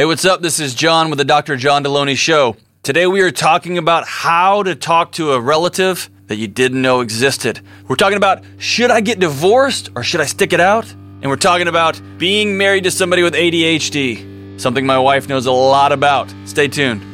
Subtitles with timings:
[0.00, 0.40] Hey, what's up?
[0.40, 1.58] This is John with the Dr.
[1.58, 2.56] John Delony Show.
[2.82, 7.02] Today we are talking about how to talk to a relative that you didn't know
[7.02, 7.60] existed.
[7.86, 10.90] We're talking about should I get divorced or should I stick it out?
[10.90, 15.52] And we're talking about being married to somebody with ADHD, something my wife knows a
[15.52, 16.32] lot about.
[16.46, 17.09] Stay tuned.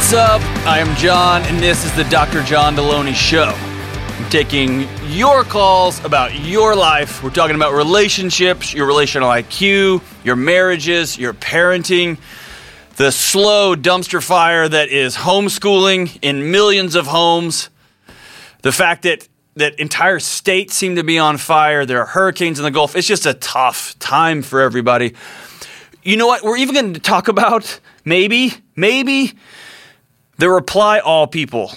[0.00, 0.40] What's up?
[0.66, 2.42] I am John, and this is the Dr.
[2.42, 3.52] John Delony Show.
[3.54, 7.22] I'm taking your calls about your life.
[7.22, 12.18] We're talking about relationships, your relational IQ, your marriages, your parenting,
[12.96, 17.68] the slow dumpster fire that is homeschooling in millions of homes,
[18.62, 21.84] the fact that that entire states seem to be on fire.
[21.84, 22.96] There are hurricanes in the Gulf.
[22.96, 25.14] It's just a tough time for everybody.
[26.02, 26.42] You know what?
[26.42, 29.34] We're even going to talk about maybe, maybe
[30.40, 31.70] the reply all people.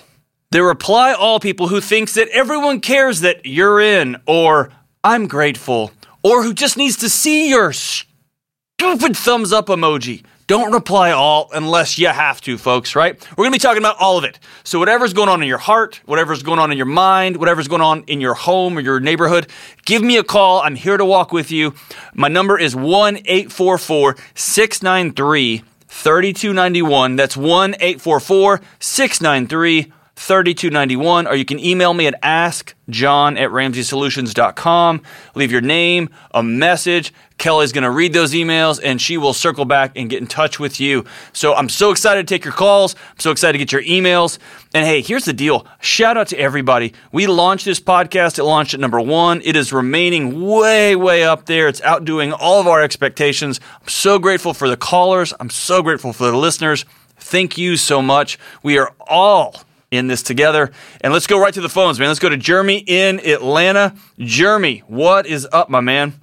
[0.51, 4.71] The reply all people who thinks that everyone cares that you're in or
[5.03, 5.91] I'm grateful
[6.23, 10.23] or who just needs to see your stupid thumbs up emoji.
[10.47, 13.15] Don't reply all unless you have to, folks, right?
[13.31, 14.39] We're going to be talking about all of it.
[14.63, 17.81] So, whatever's going on in your heart, whatever's going on in your mind, whatever's going
[17.81, 19.47] on in your home or your neighborhood,
[19.85, 20.61] give me a call.
[20.61, 21.73] I'm here to walk with you.
[22.13, 25.63] My number is 1 844 693
[25.93, 27.15] 3291.
[27.15, 29.93] That's 1 844 693
[30.27, 31.27] 3291.
[31.27, 35.01] Or you can email me at askjohn at ramseysolutions.com.
[35.35, 37.13] Leave your name, a message.
[37.37, 40.59] Kelly's going to read those emails and she will circle back and get in touch
[40.59, 41.03] with you.
[41.33, 42.95] So I'm so excited to take your calls.
[43.11, 44.37] I'm so excited to get your emails.
[44.73, 46.93] And hey, here's the deal shout out to everybody.
[47.11, 49.41] We launched this podcast, it launched at number one.
[49.43, 51.67] It is remaining way, way up there.
[51.67, 53.59] It's outdoing all of our expectations.
[53.81, 55.33] I'm so grateful for the callers.
[55.39, 56.85] I'm so grateful for the listeners.
[57.17, 58.39] Thank you so much.
[58.63, 59.63] We are all
[59.93, 60.71] in this together.
[61.01, 62.07] And let's go right to the phones, man.
[62.07, 63.95] Let's go to Jeremy in Atlanta.
[64.17, 66.13] Jeremy, what is up, my man?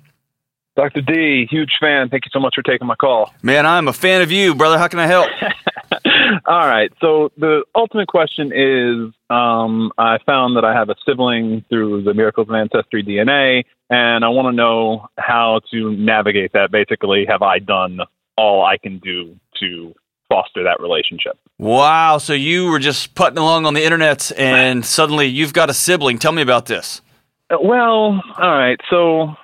[0.77, 1.01] Dr.
[1.03, 2.09] D, huge fan.
[2.09, 3.33] Thank you so much for taking my call.
[3.43, 4.79] Man, I'm a fan of you, brother.
[4.79, 5.29] How can I help?
[6.47, 6.93] All right.
[7.01, 12.15] So the ultimate question is um, I found that I have a sibling through the
[12.15, 16.71] Miracles of Ancestry DNA, and I want to know how to navigate that.
[16.71, 18.01] Basically, have I done
[18.37, 19.95] all I can do to
[20.31, 21.39] foster that relationship?
[21.59, 22.17] Wow.
[22.17, 26.19] So you were just putting along on the internet, and suddenly you've got a sibling.
[26.19, 27.03] Tell me about this.
[27.51, 28.81] Well, all right.
[28.89, 29.35] So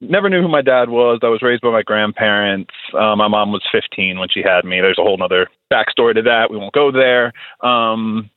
[0.00, 1.20] never knew who my dad was.
[1.22, 2.72] I was raised by my grandparents.
[2.94, 4.80] Uh, my mom was 15 when she had me.
[4.80, 6.50] There's a whole other backstory to that.
[6.50, 7.32] We won't go there.
[7.60, 8.30] Um,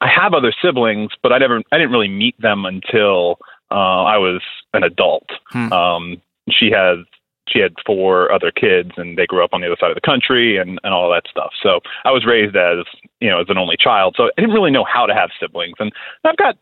[0.00, 3.38] I have other siblings, but I never, I didn't really meet them until
[3.70, 4.42] uh, I was
[4.74, 5.28] an adult.
[5.46, 5.72] Hmm.
[5.72, 6.98] Um, she has,
[7.48, 10.00] she had four other kids, and they grew up on the other side of the
[10.00, 11.52] country, and and all that stuff.
[11.62, 12.84] So I was raised as,
[13.20, 14.14] you know, as an only child.
[14.16, 15.92] So I didn't really know how to have siblings, and
[16.24, 16.56] I've got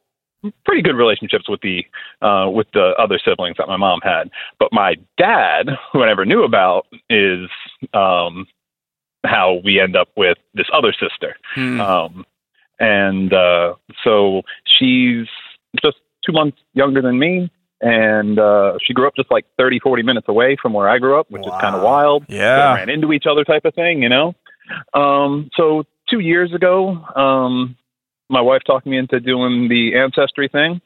[0.64, 1.84] pretty good relationships with the
[2.22, 4.30] uh, with the other siblings that my mom had.
[4.58, 7.48] But my dad, who I never knew about, is
[7.92, 8.46] um,
[9.24, 11.36] how we end up with this other sister.
[11.54, 11.80] Hmm.
[11.80, 12.26] Um,
[12.80, 15.26] and uh, so she's
[15.82, 17.50] just two months younger than me.
[17.80, 21.18] And uh, she grew up just like 30, 40 minutes away from where I grew
[21.18, 21.56] up, which wow.
[21.56, 22.24] is kind of wild.
[22.28, 22.72] Yeah.
[22.72, 24.34] We ran into each other type of thing, you know?
[24.94, 27.76] Um, so two years ago, um,
[28.30, 30.80] my wife talked me into doing the ancestry thing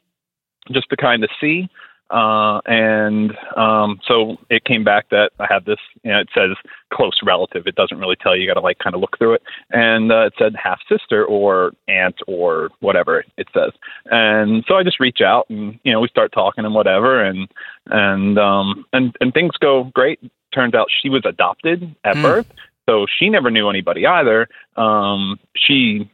[0.73, 1.69] just to kind of see.
[2.11, 6.57] Uh, and um, so it came back that I had this, you know, it says
[6.93, 7.67] close relative.
[7.67, 8.43] It doesn't really tell you.
[8.43, 9.43] You got to like kind of look through it.
[9.71, 13.73] And uh, it said half sister or aunt or whatever it says.
[14.07, 17.23] And so I just reach out and, you know, we start talking and whatever.
[17.23, 17.49] And,
[17.87, 20.19] and, um, and, and things go great.
[20.55, 22.23] Turns out she was adopted at mm.
[22.23, 22.51] birth.
[22.89, 24.49] So she never knew anybody either.
[24.77, 26.11] Um, she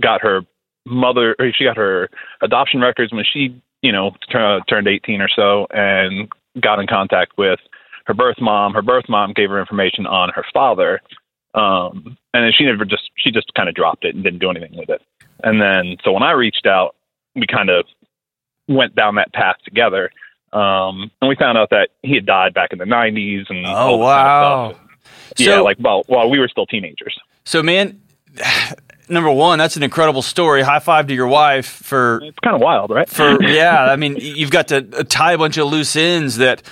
[0.00, 0.40] got her
[0.86, 2.08] mother, or she got her
[2.40, 7.36] adoption records when she, you know, t- turned 18 or so, and got in contact
[7.36, 7.60] with
[8.06, 8.72] her birth mom.
[8.72, 11.00] Her birth mom gave her information on her father,
[11.52, 14.48] um, and then she never just she just kind of dropped it and didn't do
[14.48, 15.02] anything with it.
[15.42, 16.96] And then so when I reached out,
[17.36, 17.84] we kind of
[18.68, 20.10] went down that path together.
[20.54, 23.96] Um, and we found out that he had died back in the 90s and oh
[23.96, 24.80] wow kind of
[25.36, 28.00] yeah like well while we were still teenagers so man
[29.08, 30.62] number one, that's an incredible story.
[30.62, 32.20] High five to your wife for.
[32.22, 33.08] It's kind of wild, right?
[33.08, 36.62] For yeah, I mean, you've got to uh, tie a bunch of loose ends that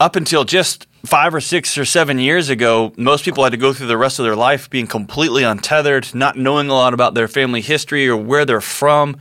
[0.00, 3.72] up until just five or six or seven years ago, most people had to go
[3.72, 7.28] through the rest of their life being completely untethered, not knowing a lot about their
[7.28, 9.16] family history or where they're from.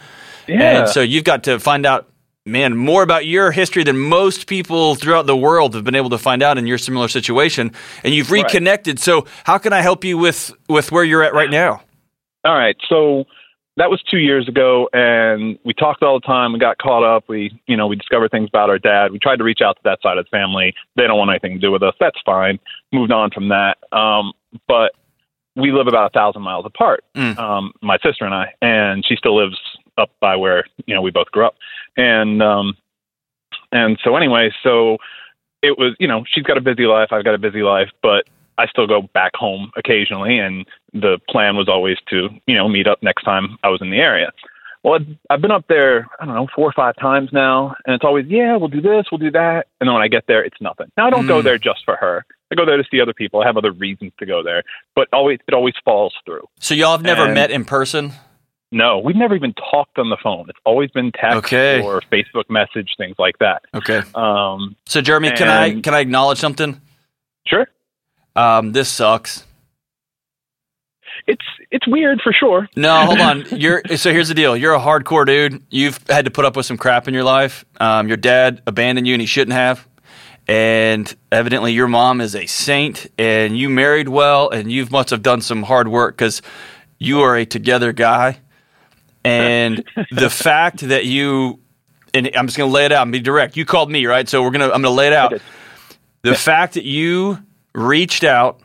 [0.47, 0.79] Yeah.
[0.79, 2.09] And so you've got to find out
[2.45, 6.17] man, more about your history than most people throughout the world have been able to
[6.17, 7.71] find out in your similar situation.
[8.03, 8.95] And you've reconnected.
[8.95, 9.03] Right.
[9.03, 11.81] So, how can I help you with with where you're at right now?
[12.43, 12.75] All right.
[12.89, 13.25] So
[13.77, 16.53] that was two years ago, and we talked all the time.
[16.53, 17.25] We got caught up.
[17.27, 19.11] We, you know, we discovered things about our dad.
[19.11, 20.73] We tried to reach out to that side of the family.
[20.95, 21.95] They don't want anything to do with us.
[21.99, 22.59] That's fine.
[22.91, 23.77] Moved on from that.
[23.91, 24.33] Um,
[24.67, 24.91] but
[25.55, 27.03] we live about a thousand miles apart.
[27.15, 27.37] Mm.
[27.37, 29.59] Um, my sister and I, and she still lives
[29.97, 31.55] up by where you know we both grew up.
[31.97, 32.75] And um,
[33.71, 34.97] and so anyway, so
[35.63, 37.09] it was, you know, she's got a busy life.
[37.11, 38.25] I've got a busy life, but
[38.57, 42.87] I still go back home occasionally, and the plan was always to, you know, meet
[42.87, 44.31] up next time I was in the area.
[44.83, 47.95] Well, I've, I've been up there, I don't know, four or five times now, and
[47.95, 49.67] it's always, yeah, we'll do this, we'll do that.
[49.79, 50.87] And then when I get there, it's nothing.
[50.97, 51.29] Now, I don't mm.
[51.29, 52.25] go there just for her.
[52.51, 53.41] I go there to see other people.
[53.41, 54.63] I have other reasons to go there,
[54.95, 56.47] but always it always falls through.
[56.59, 58.13] So y'all have never and met in person?
[58.71, 60.49] No, we've never even talked on the phone.
[60.49, 61.81] It's always been text okay.
[61.81, 63.61] or Facebook message, things like that.
[63.73, 64.01] Okay.
[64.15, 66.81] Um, so Jeremy, can I can I acknowledge something?
[67.47, 67.67] Sure.
[68.35, 69.45] Um, this sucks.
[71.27, 72.67] It's it's weird for sure.
[72.75, 73.45] No, hold on.
[73.51, 74.57] You're so here's the deal.
[74.57, 75.63] You're a hardcore dude.
[75.69, 77.63] You've had to put up with some crap in your life.
[77.79, 79.87] Um, your dad abandoned you, and he shouldn't have.
[80.47, 85.21] And evidently, your mom is a saint, and you married well, and you must have
[85.21, 86.41] done some hard work because
[86.99, 88.39] you are a together guy.
[89.23, 91.59] And the fact that you,
[92.13, 93.55] and I'm just going to lay it out and be direct.
[93.55, 94.27] You called me, right?
[94.27, 95.33] So we're gonna, I'm going to lay it out.
[96.23, 97.39] The fact that you
[97.75, 98.59] reached out,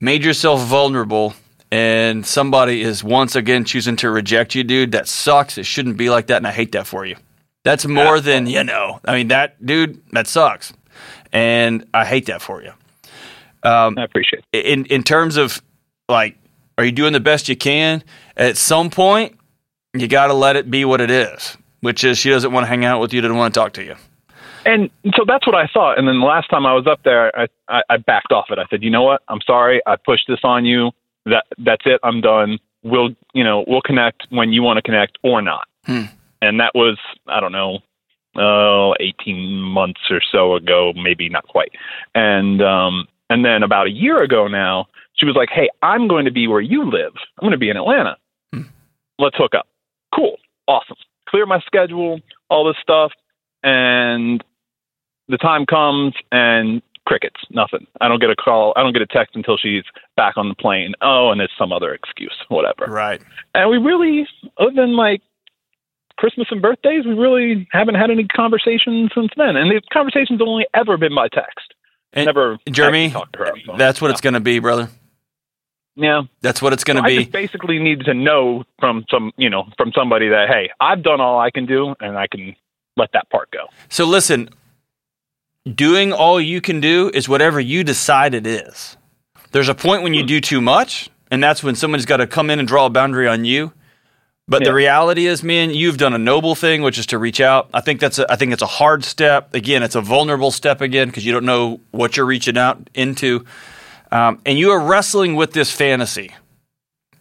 [0.00, 1.34] made yourself vulnerable,
[1.70, 5.58] and somebody is once again choosing to reject you, dude, that sucks.
[5.58, 7.16] It shouldn't be like that, and I hate that for you.
[7.64, 10.72] That's more than, you know, I mean, that, dude, that sucks.
[11.32, 12.70] And I hate that for you.
[13.64, 14.66] Um, I appreciate it.
[14.66, 15.60] In, in terms of,
[16.08, 16.36] like,
[16.78, 18.04] are you doing the best you can?
[18.36, 19.36] At some point,
[19.94, 22.68] you got to let it be what it is, which is she doesn't want to
[22.68, 23.96] hang out with you, doesn't want to talk to you.
[24.66, 25.98] And so that's what I thought.
[25.98, 28.58] And then the last time I was up there, I, I, I backed off it.
[28.58, 29.22] I said, you know what?
[29.28, 29.82] I'm sorry.
[29.86, 30.90] I pushed this on you.
[31.26, 32.00] That that's it.
[32.02, 32.58] I'm done.
[32.82, 35.66] We'll you know we'll connect when you want to connect or not.
[35.84, 36.04] Hmm.
[36.42, 37.78] And that was I don't know,
[38.36, 41.72] uh, 18 months or so ago, maybe not quite.
[42.14, 46.26] And um, and then about a year ago now, she was like, "Hey, I'm going
[46.26, 47.14] to be where you live.
[47.38, 48.16] I'm going to be in Atlanta.
[48.52, 48.62] Hmm.
[49.18, 49.66] Let's hook up."
[50.14, 50.36] Cool,
[50.68, 50.96] awesome.
[51.26, 52.20] Clear my schedule,
[52.50, 53.12] all this stuff,
[53.62, 54.44] and
[55.28, 57.86] the time comes and crickets, nothing.
[58.00, 58.72] I don't get a call.
[58.76, 59.84] I don't get a text until she's
[60.16, 60.94] back on the plane.
[61.02, 62.86] Oh, and it's some other excuse, whatever.
[62.90, 63.20] Right.
[63.54, 64.26] And we really,
[64.58, 65.20] other than like
[66.16, 69.56] Christmas and birthdays, we really haven't had any conversations since then.
[69.56, 71.74] And the conversations only ever been by text.
[72.12, 72.58] And Never.
[72.70, 73.12] Jeremy,
[73.76, 74.88] that's what it's going to be, brother.
[75.96, 77.18] Yeah, that's what it's going to so be.
[77.18, 81.02] I just basically need to know from some, you know, from somebody that hey, I've
[81.02, 82.54] done all I can do, and I can
[82.96, 83.66] let that part go.
[83.88, 84.48] So listen,
[85.72, 88.96] doing all you can do is whatever you decide it is.
[89.52, 92.50] There's a point when you do too much, and that's when someone's got to come
[92.50, 93.72] in and draw a boundary on you.
[94.46, 94.68] But yeah.
[94.68, 97.70] the reality is, man, you've done a noble thing, which is to reach out.
[97.72, 99.54] I think that's a, I think it's a hard step.
[99.54, 103.46] Again, it's a vulnerable step again because you don't know what you're reaching out into,
[104.12, 106.34] um, and you are wrestling with this fantasy.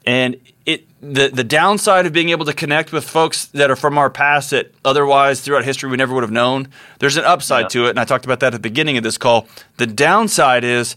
[0.06, 3.98] And it the the downside of being able to connect with folks that are from
[3.98, 6.70] our past that otherwise throughout history we never would have known.
[7.00, 7.70] There's an upside yeah.
[7.70, 9.48] to it, and I talked about that at the beginning of this call.
[9.78, 10.96] The downside is,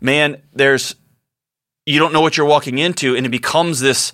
[0.00, 0.94] man, there's
[1.86, 4.12] you don't know what you're walking into, and it becomes this.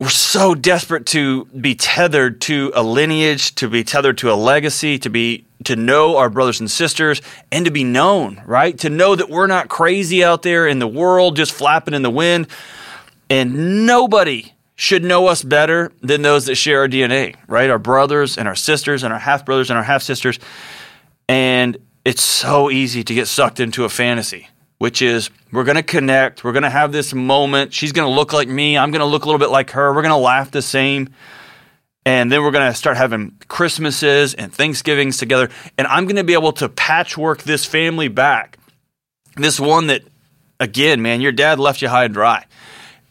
[0.00, 4.98] We're so desperate to be tethered to a lineage, to be tethered to a legacy,
[4.98, 8.76] to be to know our brothers and sisters, and to be known, right?
[8.78, 12.10] To know that we're not crazy out there in the world, just flapping in the
[12.10, 12.48] wind
[13.30, 17.70] and nobody should know us better than those that share our DNA, right?
[17.70, 20.38] Our brothers and our sisters and our half brothers and our half sisters.
[21.28, 25.82] And it's so easy to get sucked into a fantasy, which is we're going to
[25.82, 27.72] connect, we're going to have this moment.
[27.72, 29.94] She's going to look like me, I'm going to look a little bit like her,
[29.94, 31.08] we're going to laugh the same.
[32.06, 35.48] And then we're going to start having Christmases and Thanksgivings together.
[35.78, 38.58] And I'm going to be able to patchwork this family back.
[39.36, 40.02] This one that,
[40.60, 42.44] again, man, your dad left you high and dry.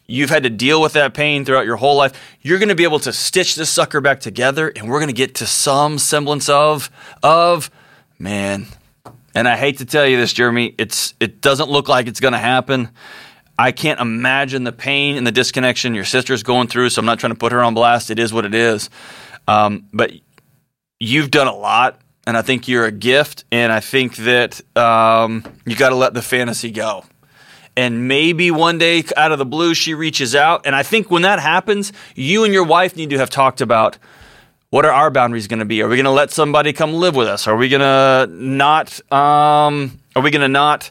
[0.06, 2.14] You've had to deal with that pain throughout your whole life.
[2.42, 5.14] You're going to be able to stitch this sucker back together, and we're going to
[5.14, 6.90] get to some semblance of
[7.22, 7.72] of
[8.20, 8.68] man.
[9.34, 10.76] And I hate to tell you this, Jeremy.
[10.78, 12.90] It's it doesn't look like it's going to happen.
[13.58, 16.90] I can't imagine the pain and the disconnection your sister's going through.
[16.90, 18.12] So I'm not trying to put her on blast.
[18.12, 18.90] It is what it is.
[19.48, 20.12] Um, but
[21.00, 23.46] you've done a lot, and I think you're a gift.
[23.52, 27.06] And I think that um, you got to let the fantasy go
[27.76, 30.66] and maybe one day out of the blue she reaches out.
[30.66, 33.98] And I think when that happens, you and your wife need to have talked about
[34.70, 35.84] what are our boundaries going to be?
[35.84, 37.48] Are we going to let somebody come live with us?
[37.48, 39.00] Are we going to not?
[39.12, 40.90] Um, are we going to not?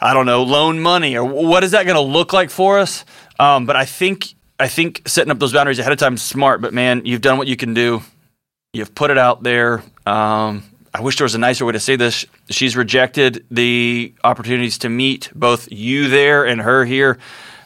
[0.00, 3.04] I don't know, loan money, or what is that going to look like for us?
[3.38, 4.26] Um, but I think
[4.60, 6.60] I think setting up those boundaries ahead of time is smart.
[6.60, 8.02] But man, you've done what you can do.
[8.72, 9.82] You've put it out there.
[10.04, 10.62] Um,
[10.98, 12.26] I wish there was a nicer way to say this.
[12.50, 17.18] She's rejected the opportunities to meet both you there and her here.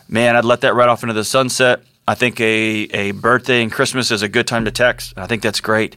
[0.06, 1.80] Man, I'd let that right off into the sunset.
[2.06, 2.44] I think a,
[2.92, 5.14] a birthday and Christmas is a good time to text.
[5.16, 5.96] I think that's great.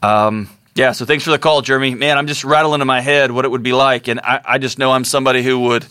[0.00, 1.96] Um, yeah, so thanks for the call, Jeremy.
[1.96, 4.06] Man, I'm just rattling in my head what it would be like.
[4.06, 5.84] And I, I just know I'm somebody who would,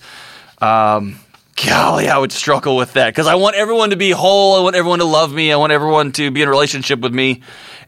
[0.61, 1.19] um,
[1.57, 4.55] golly, I would struggle with that because I want everyone to be whole.
[4.55, 5.51] I want everyone to love me.
[5.51, 7.41] I want everyone to be in a relationship with me.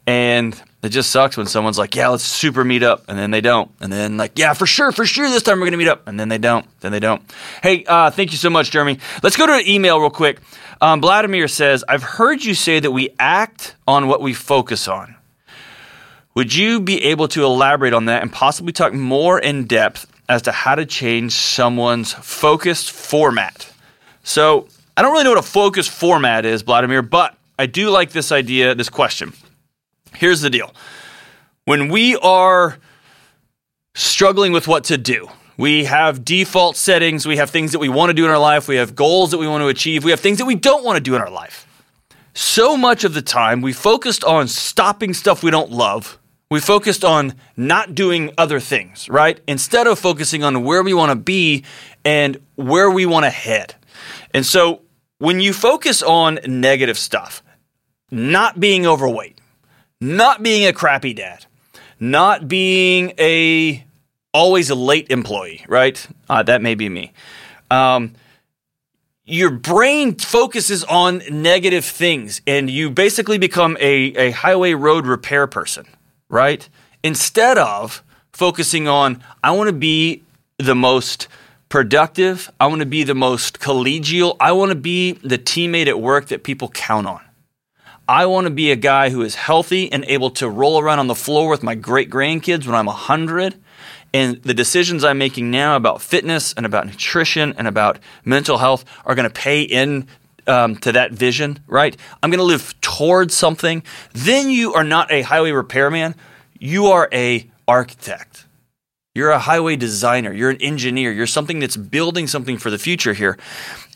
[0.05, 3.03] And it just sucks when someone's like, yeah, let's super meet up.
[3.07, 3.69] And then they don't.
[3.79, 6.07] And then, like, yeah, for sure, for sure, this time we're going to meet up.
[6.07, 6.65] And then they don't.
[6.79, 7.21] Then they don't.
[7.61, 8.97] Hey, uh, thank you so much, Jeremy.
[9.21, 10.39] Let's go to an email real quick.
[10.81, 15.15] Um, Vladimir says, I've heard you say that we act on what we focus on.
[16.33, 20.41] Would you be able to elaborate on that and possibly talk more in depth as
[20.43, 23.71] to how to change someone's focused format?
[24.23, 28.11] So, I don't really know what a focused format is, Vladimir, but I do like
[28.11, 29.33] this idea, this question.
[30.13, 30.73] Here's the deal
[31.65, 32.77] when we are
[33.93, 38.09] struggling with what to do, we have default settings, we have things that we want
[38.09, 40.19] to do in our life, we have goals that we want to achieve, we have
[40.19, 41.67] things that we don't want to do in our life.
[42.33, 46.17] So much of the time, we focused on stopping stuff we don't love.
[46.49, 49.39] We focused on not doing other things, right?
[49.47, 51.63] Instead of focusing on where we want to be
[52.03, 53.75] and where we want to head.
[54.33, 54.81] And so
[55.17, 57.41] when you focus on negative stuff,
[58.11, 59.39] not being overweight,
[60.01, 61.45] not being a crappy dad,
[61.99, 63.85] not being a
[64.33, 66.05] always a late employee, right?
[66.29, 67.13] Uh, that may be me.
[67.69, 68.13] Um,
[69.23, 75.47] your brain focuses on negative things, and you basically become a, a highway road repair
[75.47, 75.85] person,
[76.27, 76.67] right?
[77.03, 78.03] Instead of
[78.33, 80.23] focusing on, I want to be
[80.57, 81.27] the most
[81.69, 85.99] productive, I want to be the most collegial, I want to be the teammate at
[85.99, 87.21] work that people count on.
[88.11, 91.07] I want to be a guy who is healthy and able to roll around on
[91.07, 93.55] the floor with my great grandkids when I'm 100.
[94.13, 98.83] And the decisions I'm making now about fitness and about nutrition and about mental health
[99.05, 100.07] are going to pay in
[100.45, 101.95] um, to that vision, right?
[102.21, 103.81] I'm going to live towards something.
[104.11, 106.15] Then you are not a highway repairman.
[106.59, 108.45] You are a architect.
[109.15, 110.33] You're a highway designer.
[110.33, 111.13] You're an engineer.
[111.13, 113.37] You're something that's building something for the future here.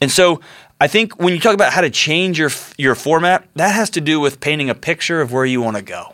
[0.01, 0.39] And so
[0.79, 4.01] I think when you talk about how to change your your format, that has to
[4.01, 6.13] do with painting a picture of where you want to go,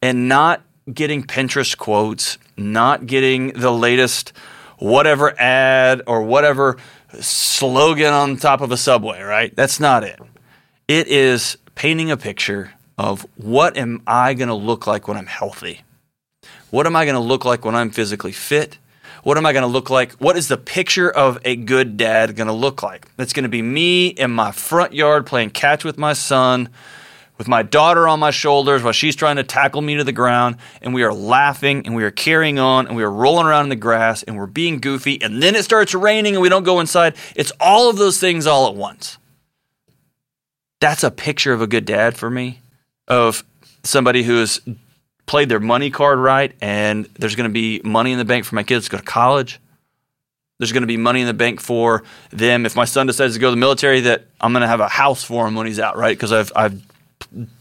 [0.00, 4.32] and not getting Pinterest quotes, not getting the latest
[4.78, 6.76] whatever ad or whatever
[7.20, 9.20] slogan on top of a subway.
[9.20, 9.54] Right?
[9.56, 10.20] That's not it.
[10.86, 15.26] It is painting a picture of what am I going to look like when I'm
[15.26, 15.82] healthy.
[16.70, 18.78] What am I going to look like when I'm physically fit?
[19.26, 20.12] What am I going to look like?
[20.18, 23.08] What is the picture of a good dad going to look like?
[23.18, 26.68] It's going to be me in my front yard playing catch with my son,
[27.36, 30.58] with my daughter on my shoulders while she's trying to tackle me to the ground,
[30.80, 33.70] and we are laughing and we are carrying on and we are rolling around in
[33.70, 36.78] the grass and we're being goofy, and then it starts raining and we don't go
[36.78, 37.16] inside.
[37.34, 39.18] It's all of those things all at once.
[40.78, 42.60] That's a picture of a good dad for me,
[43.08, 43.42] of
[43.82, 44.60] somebody who is
[45.26, 48.54] played their money card right, and there's going to be money in the bank for
[48.54, 49.60] my kids to go to college.
[50.58, 52.64] There's going to be money in the bank for them.
[52.64, 54.88] If my son decides to go to the military, that I'm going to have a
[54.88, 56.16] house for him when he's out, right?
[56.16, 56.82] Because I've I've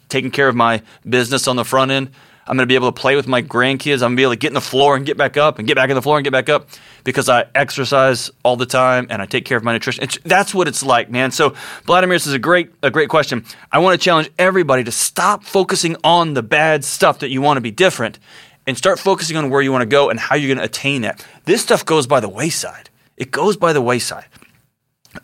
[0.08, 2.12] taken care of my business on the front end.
[2.48, 3.96] I'm going to be able to play with my grandkids.
[3.96, 5.68] I'm going to be able to get in the floor and get back up and
[5.68, 6.70] get back in the floor and get back up
[7.04, 10.04] because I exercise all the time and I take care of my nutrition.
[10.04, 11.32] It's, that's what it's like, man.
[11.32, 13.46] So, Vladimir, this is a great, a great question.
[13.72, 17.58] I want to challenge everybody to stop focusing on the bad stuff that you want
[17.58, 18.20] to be different
[18.68, 21.02] and start focusing on where you want to go and how you're going to attain
[21.02, 21.26] that.
[21.46, 22.90] This stuff goes by the wayside.
[23.18, 24.26] It goes by the wayside.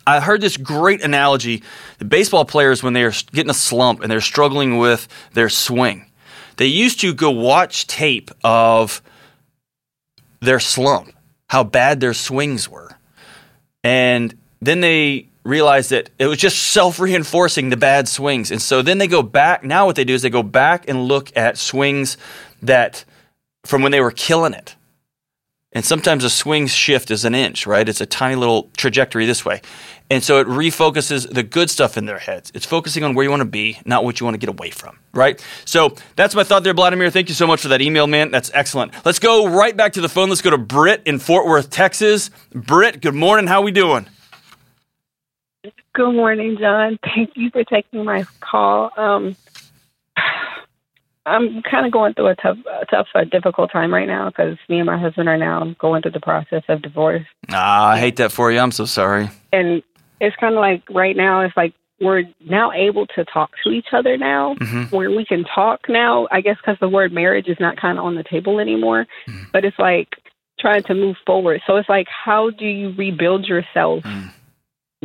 [0.08, 1.64] I heard this great analogy.
[2.00, 6.06] The baseball players, when they're getting a slump and they're struggling with their swing,
[6.58, 9.02] they used to go watch tape of
[10.40, 11.14] their slump,
[11.50, 12.98] how bad their swings were.
[13.84, 18.52] And then they realized that it was just self reinforcing the bad swings.
[18.52, 19.64] And so then they go back.
[19.64, 22.18] Now, what they do is they go back and look at swings
[22.62, 23.06] that
[23.64, 24.76] from when they were killing it.
[25.74, 27.88] And sometimes a swing shift is an inch, right?
[27.88, 29.62] It's a tiny little trajectory this way.
[30.12, 32.52] And so it refocuses the good stuff in their heads.
[32.54, 34.70] It's focusing on where you want to be, not what you want to get away
[34.70, 35.42] from, right?
[35.64, 37.10] So that's my thought there, Vladimir.
[37.10, 38.30] Thank you so much for that email, man.
[38.30, 38.94] That's excellent.
[39.06, 40.28] Let's go right back to the phone.
[40.28, 42.30] Let's go to Britt in Fort Worth, Texas.
[42.54, 43.48] Britt, good morning.
[43.48, 44.06] How we doing?
[45.94, 47.00] Good morning, John.
[47.06, 48.92] Thank you for taking my call.
[48.98, 49.38] Um,
[51.26, 54.58] I'm kind of going through a tough, a tough, a difficult time right now because
[54.68, 57.26] me and my husband are now going through the process of divorce.
[57.50, 58.60] Ah, I hate that for you.
[58.60, 59.30] I'm so sorry.
[59.54, 59.84] And
[60.22, 63.88] it's kind of like right now, it's like we're now able to talk to each
[63.94, 64.92] other now, Mhm.
[64.92, 66.28] where we can talk now.
[66.32, 69.52] I guess because the word marriage is not kind of on the table anymore, Mhm.
[69.52, 70.10] but it's like
[70.60, 71.62] trying to move forward.
[71.68, 74.30] So it's like, how do you rebuild yourself Mm.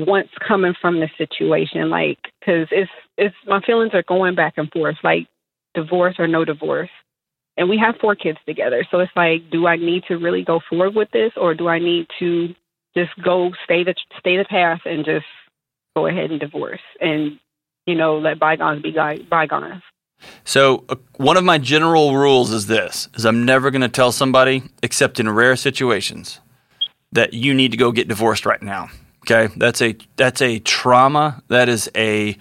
[0.07, 1.91] once coming from the situation?
[1.91, 5.27] Like, because it's it's my feelings are going back and forth, like
[5.75, 6.91] divorce or no divorce.
[7.59, 10.61] And we have four kids together, so it's like, do I need to really go
[10.61, 12.55] forward with this, or do I need to
[12.97, 15.27] just go stay the stay the path and just
[15.95, 17.39] go ahead and divorce and
[17.87, 18.93] you know let bygones be
[19.31, 19.83] bygones?
[20.45, 24.13] So uh, one of my general rules is this: is I'm never going to tell
[24.13, 26.41] somebody, except in rare situations,
[27.13, 28.89] that you need to go get divorced right now.
[29.25, 31.43] Okay, that's a that's a trauma.
[31.49, 32.37] That is a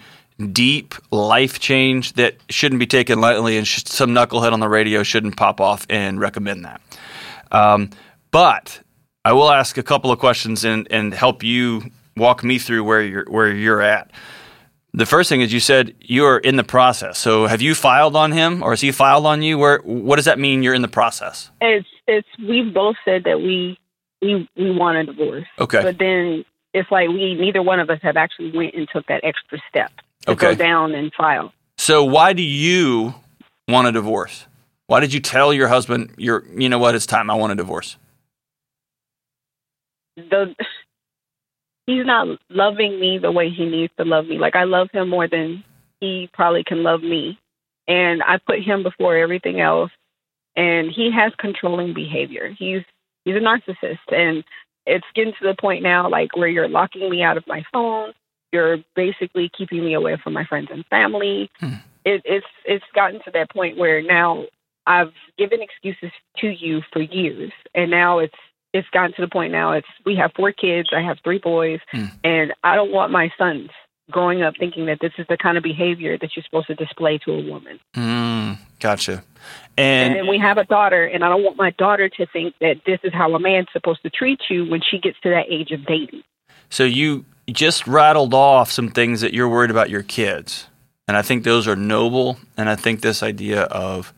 [0.52, 5.04] deep life change that shouldn't be taken lightly, and sh- some knucklehead on the radio
[5.04, 6.82] shouldn't pop off and recommend that.
[7.52, 7.90] Um,
[8.32, 8.82] but
[9.26, 11.82] I will ask a couple of questions and, and help you
[12.16, 14.12] walk me through where you're where you're at.
[14.94, 17.18] The first thing is you said you're in the process.
[17.18, 19.58] So have you filed on him or has he filed on you?
[19.58, 21.50] Where what does that mean you're in the process?
[21.60, 23.80] It's it's we've both said that we
[24.22, 25.82] we we want a divorce, Okay.
[25.82, 29.22] but then it's like we neither one of us have actually went and took that
[29.24, 29.92] extra step
[30.28, 30.52] to Okay.
[30.52, 31.52] go down and file.
[31.80, 33.16] So why do you
[33.68, 34.46] want a divorce?
[34.88, 37.56] Why did you tell your husband you're you know what, it's time, I want a
[37.56, 37.98] divorce?
[40.16, 40.56] The
[41.86, 44.38] he's not loving me the way he needs to love me.
[44.38, 45.64] Like I love him more than
[46.00, 47.40] he probably can love me.
[47.88, 49.92] And I put him before everything else
[50.56, 52.56] and he has controlling behavior.
[52.58, 52.82] He's
[53.24, 54.44] he's a narcissist and
[54.86, 58.14] it's getting to the point now like where you're locking me out of my phone.
[58.52, 61.50] You're basically keeping me away from my friends and family.
[61.60, 61.74] Hmm.
[62.06, 64.46] It, it's it's gotten to that point where now
[64.86, 68.36] I've given excuses to you for years, and now it's
[68.76, 69.72] it's gotten to the point now.
[69.72, 70.90] It's we have four kids.
[70.96, 72.06] I have three boys, Hmm.
[72.24, 73.70] and I don't want my sons
[74.12, 77.18] growing up thinking that this is the kind of behavior that you're supposed to display
[77.20, 77.80] to a woman.
[77.96, 79.24] Mm, gotcha.
[79.78, 82.54] And, And then we have a daughter, and I don't want my daughter to think
[82.62, 85.46] that this is how a man's supposed to treat you when she gets to that
[85.50, 86.22] age of dating.
[86.70, 90.68] so you just rattled off some things that you're worried about your kids.
[91.08, 92.38] And I think those are noble.
[92.58, 94.14] And I think this idea of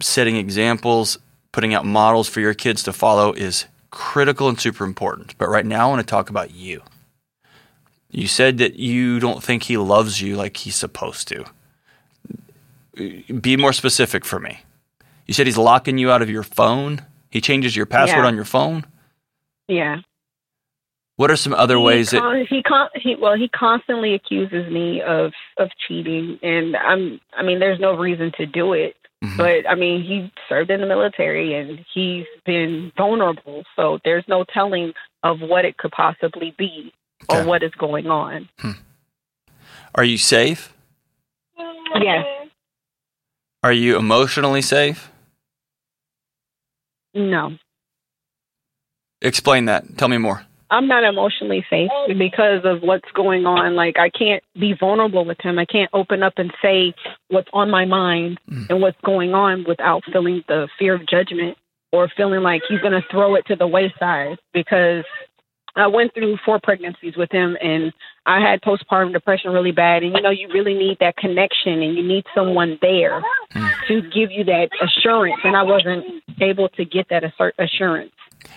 [0.00, 1.18] setting examples,
[1.54, 5.38] putting out models for your kids to follow is critical and super important.
[5.38, 6.82] But right now, I want to talk about you.
[8.10, 11.44] You said that you don't think he loves you like he's supposed to.
[13.40, 14.62] Be more specific for me.
[15.26, 17.02] You said he's locking you out of your phone.
[17.30, 18.26] He changes your password Yeah.
[18.26, 18.84] on your phone.
[19.68, 19.98] Yeah.
[21.14, 25.02] What are some other he ways that he con- he well he constantly accuses me
[25.02, 29.36] of of cheating and i'm i mean there's no reason to do it Mhm.
[29.36, 34.44] but i mean he served in the military and he's been vulnerable so there's no
[34.44, 36.92] telling of what it could possibly be
[37.30, 37.40] Okay.
[37.40, 38.48] or what is going on
[39.94, 40.72] are you safe?
[42.08, 42.26] yes
[43.62, 45.10] Are you emotionally safe?
[47.14, 47.56] no
[49.22, 49.96] Explain that.
[49.96, 50.44] Tell me more.
[50.74, 53.76] I'm not emotionally safe because of what's going on.
[53.76, 55.58] Like I can't be vulnerable with him.
[55.58, 56.92] I can't open up and say
[57.28, 58.68] what's on my mind Mm.
[58.70, 61.56] and what's going on without feeling the fear of judgment
[61.92, 65.04] or feeling like he's going to throw it to the wayside because
[65.76, 67.92] I went through four pregnancies with him and
[68.26, 71.96] I had postpartum depression really bad and you know you really need that connection and
[71.96, 73.22] you need someone there
[73.54, 73.70] Mm.
[73.88, 76.04] to give you that assurance and I wasn't
[76.40, 78.12] able to get that assur- assurance.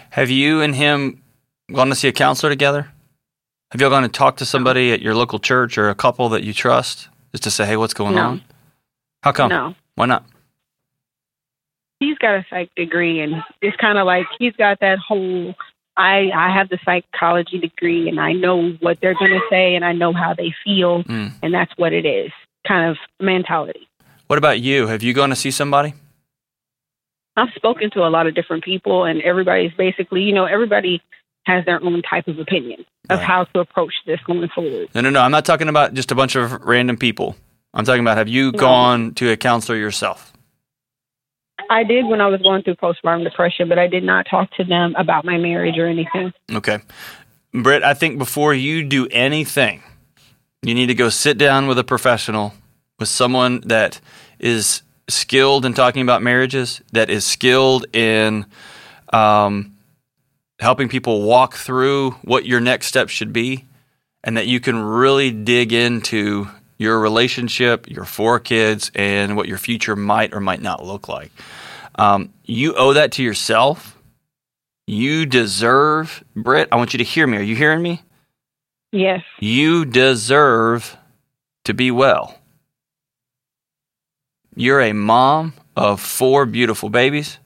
[0.09, 1.21] Have you and him
[1.73, 2.89] gone to see a counselor together?
[3.71, 6.29] Have you all gone to talk to somebody at your local church or a couple
[6.29, 8.21] that you trust just to say, hey, what's going No.
[8.21, 8.41] on?
[9.23, 9.49] How come?
[9.49, 9.75] No.
[9.95, 10.23] Why not?
[11.99, 15.55] he's got a psych degree and it's kind of like he's got that whole
[15.97, 19.83] I I have the psychology degree and I know what they're going to say and
[19.83, 21.31] I know how they feel Mm.
[21.41, 22.31] and that's what it is
[22.67, 23.87] kind of mentality.
[24.27, 24.85] What about you?
[24.85, 25.95] Have you gone to see somebody?
[27.35, 31.01] I've spoken to a lot of different people and everybody's basically, you know, everybody
[31.47, 33.25] has their own type of opinion of Right.
[33.27, 34.89] how to approach this going forward.
[34.93, 35.21] No, no, no.
[35.21, 37.35] I'm not talking about just a bunch of random people.
[37.73, 38.59] I'm talking about have you No.
[38.59, 40.33] gone to a counselor yourself?
[41.69, 44.63] I did when I was going through postpartum depression, but I did not talk to
[44.63, 46.33] them about my marriage or anything.
[46.51, 46.79] Okay.
[47.53, 49.81] Britt, I think before you do anything,
[50.61, 52.53] you need to go sit down with a professional,
[52.99, 53.99] with someone that
[54.39, 58.45] is skilled in talking about marriages, that is skilled in
[59.13, 59.73] um,
[60.59, 63.65] helping people walk through what your next step should be,
[64.23, 69.57] and that you can really dig into your relationship, your four kids, and what your
[69.57, 71.31] future might or might not look like.
[71.95, 73.97] Um, you owe that to yourself.
[74.85, 77.37] You deserve, Britt, I want you to hear me.
[77.37, 78.03] Are you hearing me?
[78.91, 79.21] Yes.
[79.39, 80.95] You deserve
[81.65, 82.39] to be well.
[84.55, 87.37] You're a mom of four beautiful babies,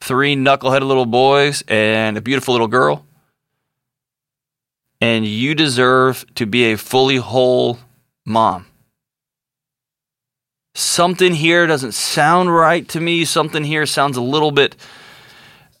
[0.00, 3.04] three knuckleheaded little boys, and a beautiful little girl.
[5.00, 7.78] And you deserve to be a fully whole
[8.24, 8.66] mom.
[10.74, 13.24] Something here doesn't sound right to me.
[13.24, 14.76] Something here sounds a little bit.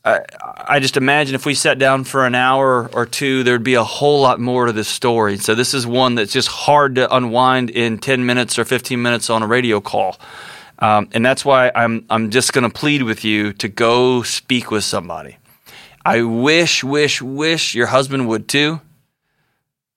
[0.04, 3.74] I, I just imagine if we sat down for an hour or two, there'd be
[3.74, 5.36] a whole lot more to this story.
[5.36, 9.30] So, this is one that's just hard to unwind in 10 minutes or 15 minutes
[9.30, 10.18] on a radio call.
[10.78, 14.70] Um, and that's why I'm, I'm just going to plead with you to go speak
[14.70, 15.38] with somebody.
[16.04, 18.80] I wish, wish, wish your husband would too.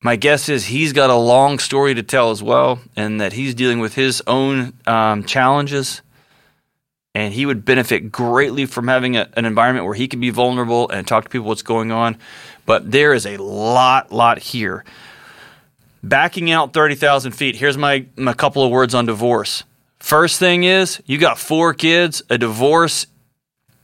[0.04, 3.54] My guess is he's got a long story to tell as well, and that he's
[3.54, 6.02] dealing with his own um, challenges.
[7.14, 10.90] And he would benefit greatly from having a, an environment where he can be vulnerable
[10.90, 12.18] and talk to people what's going on.
[12.66, 14.84] But there is a lot, lot here.
[16.02, 19.64] Backing out 30,000 feet, here's my, my couple of words on divorce.
[20.02, 22.24] First thing is, you got four kids.
[22.30, 23.06] A divorce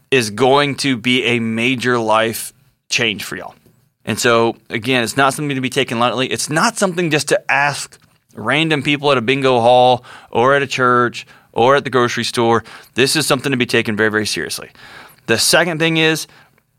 [0.10, 2.54] is going to be a major life
[2.90, 3.54] change for y'all.
[4.04, 6.28] And so, again, it's not something to be taken lightly.
[6.28, 8.00] It's not something just to ask
[8.34, 12.64] random people at a bingo hall or at a church or at the grocery store.
[12.96, 14.72] This is something to be taken very, very seriously.
[15.28, 16.26] The second thing is,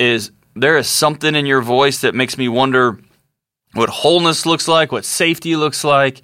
[0.01, 2.99] is there is something in your voice that makes me wonder
[3.75, 6.23] what wholeness looks like, what safety looks like.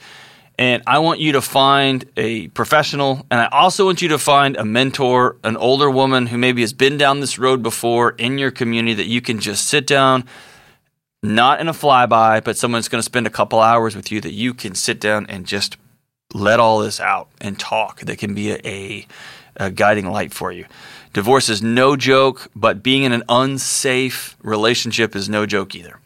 [0.57, 4.57] And I want you to find a professional, and I also want you to find
[4.57, 8.53] a mentor, an older woman who maybe has been down this road before in your
[8.53, 10.25] community that you can just sit down
[11.25, 14.33] not in a flyby, but someone's going to spend a couple hours with you that
[14.33, 15.79] you can sit down and just
[16.35, 18.01] let all this out and talk.
[18.01, 19.07] That can be a, a,
[19.57, 20.67] a guiding light for you.
[21.15, 25.99] Divorce is no joke, but being in an unsafe relationship is no joke either.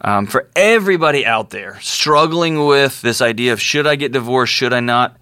[0.00, 4.72] Um, for everybody out there struggling with this idea of should I get divorced, should
[4.72, 5.16] I not,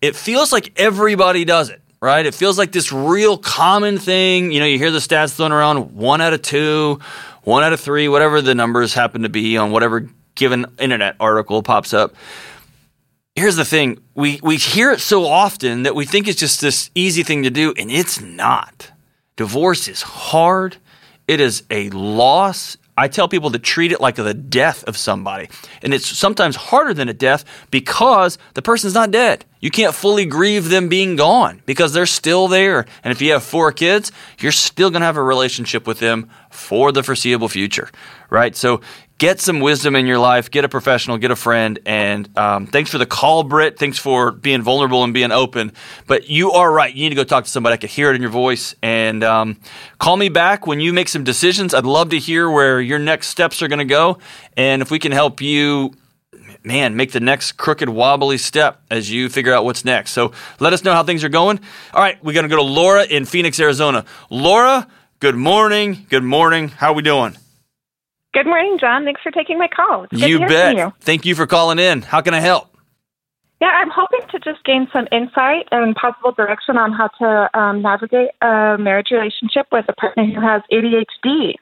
[0.00, 2.26] it feels like everybody does it right?
[2.26, 4.52] It feels like this real common thing.
[4.52, 7.00] You know, you hear the stats thrown around one out of two,
[7.42, 11.62] one out of three, whatever the numbers happen to be on whatever given internet article
[11.62, 12.14] pops up.
[13.34, 16.90] Here's the thing we, we hear it so often that we think it's just this
[16.94, 18.90] easy thing to do, and it's not.
[19.36, 20.76] Divorce is hard,
[21.28, 22.76] it is a loss.
[22.98, 25.48] I tell people to treat it like the death of somebody.
[25.82, 29.44] And it's sometimes harder than a death because the person's not dead.
[29.60, 32.86] You can't fully grieve them being gone because they're still there.
[33.04, 36.28] And if you have four kids, you're still going to have a relationship with them
[36.50, 37.88] for the foreseeable future,
[38.30, 38.56] right?
[38.56, 38.80] So
[39.18, 42.90] get some wisdom in your life, get a professional, get a friend, and um, thanks
[42.90, 43.78] for the call, Britt.
[43.78, 45.72] Thanks for being vulnerable and being open.
[46.06, 46.94] But you are right.
[46.94, 47.74] You need to go talk to somebody.
[47.74, 48.76] I could hear it in your voice.
[48.80, 49.60] And um,
[49.98, 51.74] call me back when you make some decisions.
[51.74, 54.18] I'd love to hear where your next steps are going to go.
[54.56, 55.92] And if we can help you
[56.64, 60.10] man, make the next crooked, wobbly step as you figure out what's next.
[60.10, 61.60] So let us know how things are going.
[61.94, 64.04] All right, we're going to go to Laura in Phoenix, Arizona.
[64.28, 64.86] Laura,
[65.20, 66.06] good morning.
[66.10, 66.68] Good morning.
[66.68, 67.36] How are we doing?
[68.34, 69.04] Good morning, John.
[69.04, 70.06] Thanks for taking my call.
[70.10, 70.76] you bet.
[70.76, 70.92] You.
[71.00, 72.02] Thank you for calling in.
[72.02, 72.76] How can I help?
[73.60, 77.82] Yeah, I'm hoping to just gain some insight and possible direction on how to um,
[77.82, 81.54] navigate a marriage relationship with a partner who has ADHD.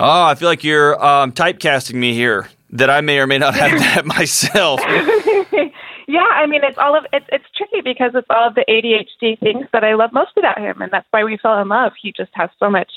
[0.00, 2.48] Oh, I feel like you're um, typecasting me here.
[2.70, 4.80] That I may or may not have that myself.
[6.08, 9.38] yeah, I mean, it's all of it's it's tricky because it's all of the ADHD
[9.38, 11.92] things that I love most about him, and that's why we fell in love.
[12.02, 12.90] He just has so much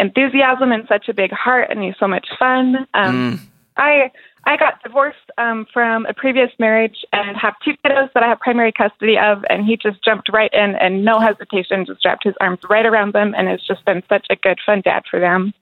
[0.00, 2.86] enthusiasm and such a big heart, and he's so much fun.
[2.94, 3.40] Um, mm.
[3.76, 4.10] I
[4.44, 8.40] I got divorced um, from a previous marriage and have two kiddos that I have
[8.40, 12.34] primary custody of, and he just jumped right in and no hesitation, just wrapped his
[12.40, 15.52] arms right around them, and has just been such a good, fun dad for them.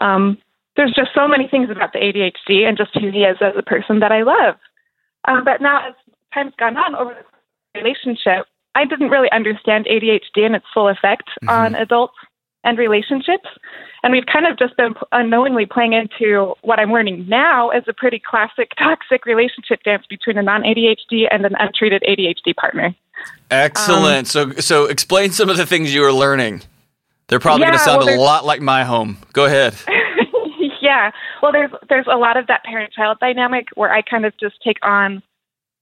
[0.00, 0.38] Um,
[0.76, 3.62] there's just so many things about the ADHD and just who he is as a
[3.62, 4.56] person that I love.
[5.26, 5.94] Um, but now, as
[6.34, 7.16] time's gone on over
[7.74, 11.48] the relationship, I didn't really understand ADHD and its full effect mm-hmm.
[11.48, 12.14] on adults
[12.64, 13.48] and relationships.
[14.02, 17.92] And we've kind of just been unknowingly playing into what I'm learning now as a
[17.92, 22.94] pretty classic toxic relationship dance between a non ADHD and an untreated ADHD partner.
[23.50, 24.34] Excellent.
[24.36, 26.62] Um, so, so explain some of the things you were learning.
[27.28, 29.18] They're probably yeah, going to sound well, a lot like my home.
[29.32, 29.76] Go ahead.
[30.82, 31.12] yeah.
[31.40, 34.78] Well, there's there's a lot of that parent-child dynamic where I kind of just take
[34.82, 35.22] on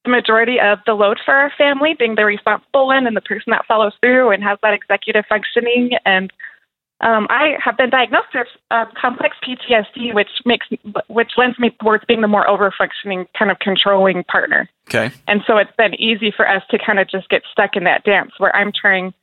[0.05, 3.51] the majority of the load for our family, being the responsible one and the person
[3.51, 6.33] that follows through and has that executive functioning and
[7.01, 10.67] um, I have been diagnosed with uh, complex PTSD, which makes
[11.09, 14.69] which lends me towards being the more over functioning, kind of controlling partner.
[14.89, 15.11] Okay.
[15.27, 18.05] And so it's been easy for us to kind of just get stuck in that
[18.05, 19.15] dance where I'm trying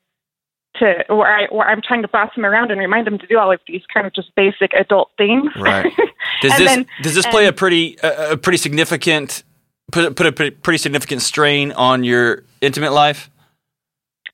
[0.79, 3.37] to where I where I'm trying to boss him around and remind him to do
[3.37, 5.51] all of these kind of just basic adult things.
[5.55, 5.91] Right.
[6.41, 9.43] Does this then- does this play a pretty a a pretty significant
[9.91, 13.29] put put a pretty, pretty significant strain on your intimate life?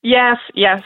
[0.02, 0.82] Yes, yes.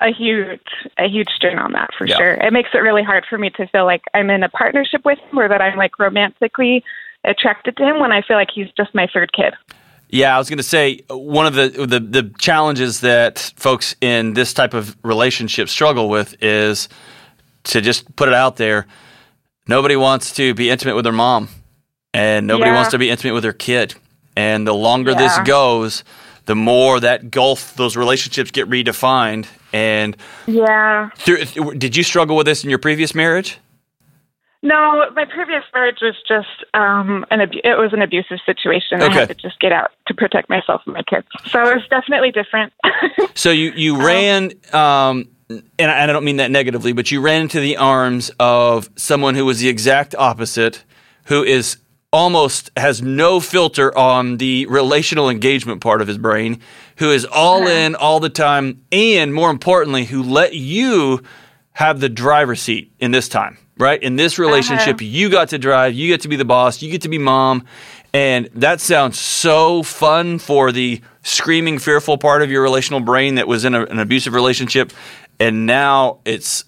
[0.00, 0.60] A huge,
[0.96, 2.16] a huge strain on that for Yeah.
[2.18, 2.34] sure.
[2.34, 5.18] It makes it really hard for me to feel like I'm in a partnership with
[5.18, 6.84] him or that I'm like romantically
[7.24, 9.54] attracted to him when I feel like he's just my third kid.
[10.08, 14.34] Yeah, I was going to say one of the, the the challenges that folks in
[14.34, 16.88] this type of relationship struggle with is
[17.64, 18.86] to just put it out there.
[19.66, 21.48] Nobody wants to be intimate with their mom,
[22.14, 22.76] and nobody Yeah.
[22.76, 23.96] wants to be intimate with their kid.
[24.36, 26.04] And the longer this goes,
[26.46, 29.46] the more that gulf, those relationships get redefined.
[29.72, 31.10] And Yeah.
[31.16, 31.44] through,
[31.76, 33.58] did you struggle with this in your previous marriage?
[34.60, 39.00] No, my previous marriage was just um an abu- it was an abusive situation.
[39.02, 41.28] I had to just get out to protect myself and my kids.
[41.52, 42.72] So it was definitely different.
[43.34, 44.04] So you you Oh.
[44.04, 47.76] ran, um, and, I, and I don't mean that negatively, but you ran into the
[47.76, 50.82] arms of someone who was the exact opposite,
[51.26, 51.76] who is
[52.12, 56.60] almost has no filter on the relational engagement part of his brain,
[56.98, 61.22] who is all in all the time, and more importantly, who let you
[61.72, 64.02] have the driver's seat in this time, right?
[64.02, 65.04] In this relationship, Uh-huh.
[65.04, 67.64] you got to drive, you get to be the boss, you get to be mom.
[68.12, 73.46] And that sounds so fun for the screaming, fearful part of your relational brain that
[73.46, 74.92] was in a, an abusive relationship.
[75.38, 76.64] And now it's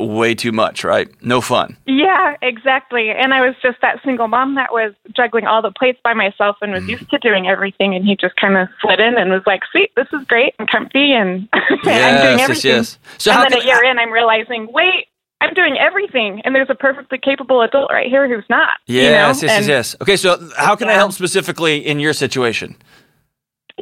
[0.00, 1.08] way too much, right?
[1.22, 1.76] No fun.
[1.86, 3.10] yeah, exactly.
[3.10, 6.56] And I was just that single mom that was juggling all the plates by myself
[6.62, 6.90] and was mm.
[6.90, 9.90] used to doing everything and he just kind of slid in and was like, "Sweet,
[9.96, 12.98] this is great and comfy and I'm doing yes, everything." yes.
[13.02, 13.18] yes.
[13.18, 15.06] So how and then a year in, I'm realizing, wait,
[15.42, 18.68] I'm doing everything, and there's a perfectly capable adult right here who's not.
[18.86, 19.08] you know?
[19.08, 19.96] Yes, yes, yes, yes.
[20.02, 22.76] Okay, so how can I help specifically in your situation?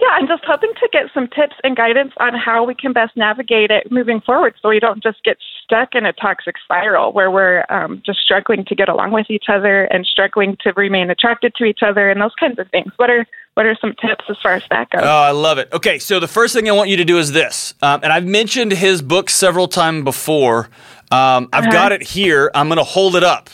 [0.01, 3.17] Yeah, I'm just hoping to get some tips and guidance on how we can best
[3.17, 7.33] navigate it moving forward, so we don't just get stuck in a toxic spiral where
[7.33, 11.53] we're um, just struggling to get along with each other and struggling to remain attracted
[11.57, 12.93] to each other and those kinds of things.
[12.97, 15.01] What are what are some tips as far as that goes?
[15.03, 15.69] Oh, I love it.
[15.73, 18.25] Okay, so the first thing I want you to do is this, um, and I've
[18.25, 20.69] mentioned his book several times before.
[21.11, 21.73] Um, I've Uh-huh.
[21.73, 22.53] got it here.
[22.55, 23.51] I'm going to hold it up.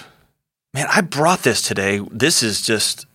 [0.75, 2.01] Man, I brought this today.
[2.11, 3.07] This is just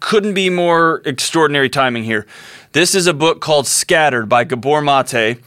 [0.00, 2.26] couldn't be more extraordinary timing here.
[2.72, 5.38] This is a book called Scattered by Gabor Mate,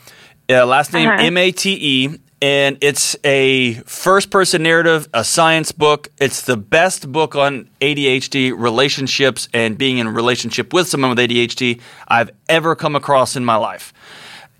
[0.50, 1.22] uh, last name Uh-huh.
[1.22, 6.08] M A T E, and it's a first person narrative, a science book.
[6.20, 11.20] It's the best book on ADHD, relationships, and being in a relationship with someone with
[11.20, 13.94] ADHD I've ever come across in my life.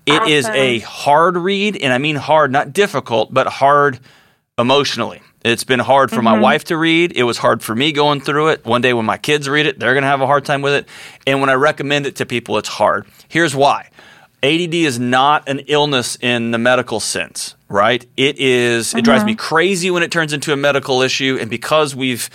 [0.06, 0.56] It is Awesome.
[0.56, 3.98] a hard read, and I mean hard, not difficult, but hard
[4.58, 5.22] emotionally.
[5.42, 7.12] It's been hard for my wife to read.
[7.16, 8.64] It was hard for me going through it.
[8.66, 10.74] One day when my kids read it, they're going to have a hard time with
[10.74, 10.86] it.
[11.26, 13.06] And when I recommend it to people, it's hard.
[13.28, 13.88] Here's why.
[14.42, 18.04] ADD is not an illness in the medical sense, right?
[18.16, 21.94] It is- it drives me crazy when it turns into a medical issue and because
[21.94, 22.28] we've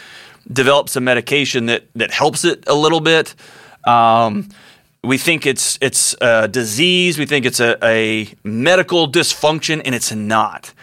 [0.52, 3.34] developed some medication that that helps it a little bit,
[3.86, 4.48] um,
[5.04, 7.18] we think it's it's a disease.
[7.20, 10.74] We think it's a, a medical dysfunction, and it's not.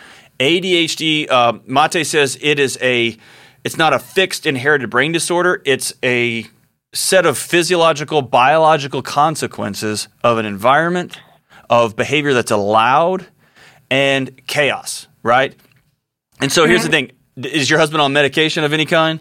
[0.43, 1.31] ADHD.
[1.31, 3.17] Uh, Mate says it is a.
[3.63, 5.63] It's not a fixed inherited brain disorder.
[5.65, 6.47] It's a
[6.93, 11.17] set of physiological, biological consequences of an environment,
[11.71, 13.25] of behavior that's allowed,
[13.89, 15.07] and chaos.
[15.23, 15.55] Right.
[16.41, 19.21] And so here's the thing: Is your husband on medication of any kind?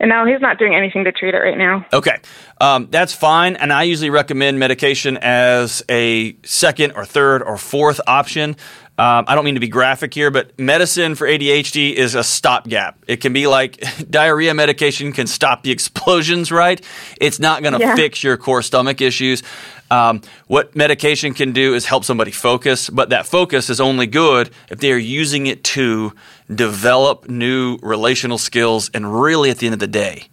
[0.00, 1.86] and now he's not doing anything to treat it right now.
[1.92, 2.18] Okay,
[2.60, 3.56] um, that's fine.
[3.56, 8.56] And I usually recommend medication as a second or third or fourth option.
[8.96, 12.96] Um, I don't mean to be graphic here, but medicine for ADHD is a stopgap.
[13.08, 16.80] It can be like diarrhea medication can stop the explosions, right?
[17.20, 17.96] It's not going to Yeah.
[17.96, 19.42] fix your core stomach issues.
[19.90, 24.50] Um, what medication can do is help somebody focus, but that focus is only good
[24.70, 26.12] if they are using it to
[26.54, 28.90] develop new relational skills.
[28.94, 30.28] And really, at the end of the day,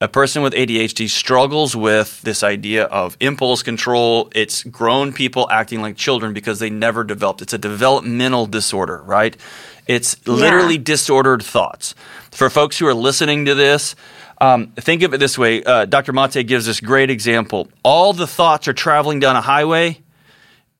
[0.00, 4.30] a person with ADHD struggles with this idea of impulse control.
[4.34, 7.42] It's grown people acting like children because they never developed.
[7.42, 9.36] It's a developmental disorder, right?
[9.86, 11.94] It's literally disordered thoughts.
[12.30, 13.94] For folks who are listening to this,
[14.40, 15.62] um, think of it this way.
[15.62, 16.12] Uh, Dr.
[16.14, 17.68] Mate gives this great example.
[17.82, 20.00] All the thoughts are traveling down a highway,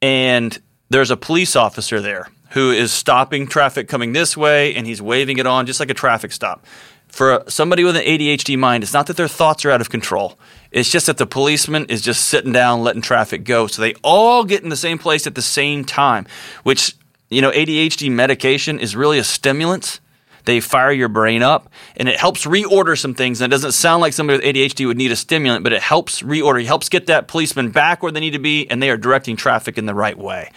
[0.01, 5.03] and there's a police officer there who is stopping traffic coming this way, and he's
[5.03, 6.65] waving it on just like a traffic stop.
[7.11, 10.39] For somebody with an ADHD mind, it's not that their thoughts are out of control.
[10.71, 13.67] It's just that the policeman is just sitting down, letting traffic go.
[13.67, 16.27] So they all get in the same place at the same time,
[16.63, 16.95] which
[17.31, 20.01] you know, ADHD medication is really a stimulant.
[20.47, 23.41] They fire your brain up and it helps reorder some things.
[23.41, 26.23] And it doesn't sound like somebody with ADHD would need a stimulant, but it helps
[26.23, 26.61] reorder.
[26.63, 29.37] It helps get that policeman back where they need to be and they are directing
[29.37, 30.51] traffic in the right way.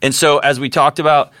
[0.00, 1.32] And so, as we talked about,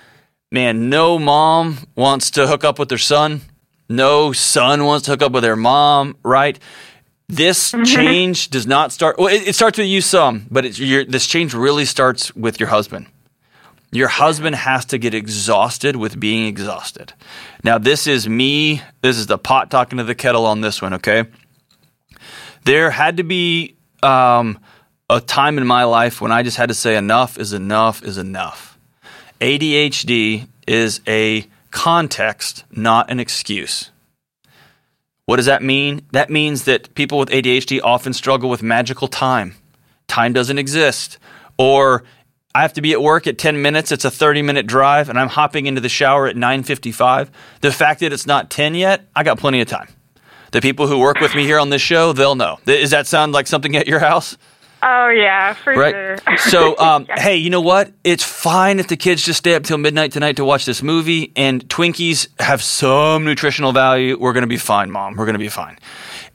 [0.50, 3.42] man, no mom wants to hook up with their son.
[3.88, 6.58] No son wants to hook up with their mom, right?
[7.28, 7.84] This Mm-hmm.
[7.84, 9.18] change does not start.
[9.18, 12.60] Well, it, it starts with you some, but it's your, this change really starts with
[12.60, 13.06] your husband.
[13.92, 17.12] Your husband has to get exhausted with being exhausted.
[17.62, 18.82] Now, this is me.
[19.02, 21.24] This is the pot talking to the kettle on this one, okay?
[22.64, 24.58] There had to be um,
[25.08, 28.18] a time in my life when I just had to say, enough is enough is
[28.18, 28.78] enough.
[29.40, 33.90] ADHD is a context, not an excuse.
[35.26, 36.06] What does that mean?
[36.12, 39.56] That means that people with ADHD often struggle with magical time.
[40.06, 41.18] Time doesn't exist.
[41.58, 42.04] Or
[42.54, 45.18] I have to be at work at 10 minutes, it's a 30 minute drive, and
[45.18, 47.30] I'm hopping into the shower at 9.55.
[47.60, 49.88] The fact that it's not 10 yet, I got plenty of time.
[50.52, 52.60] The people who work with me here on this show, they'll know.
[52.64, 54.36] Does that sound like something at your house?
[54.86, 56.20] Oh yeah, for right?
[56.20, 56.36] sure.
[56.36, 57.18] So, um, Yeah.
[57.20, 57.90] hey, you know what?
[58.04, 61.32] It's fine if the kids just stay up till midnight tonight to watch this movie,
[61.36, 64.18] and Twinkies have some nutritional value.
[64.20, 65.16] We're going to be fine, Mom.
[65.16, 65.78] We're going to be fine.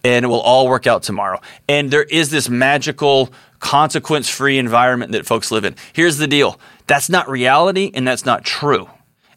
[0.03, 1.41] And it will all work out tomorrow.
[1.67, 5.75] And there is this magical, consequence free environment that folks live in.
[5.93, 8.89] Here's the deal that's not reality, and that's not true.